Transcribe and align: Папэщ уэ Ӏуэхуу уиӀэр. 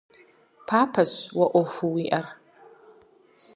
Папэщ 0.67 1.11
уэ 1.37 1.45
Ӏуэхуу 1.51 1.91
уиӀэр. 1.93 2.25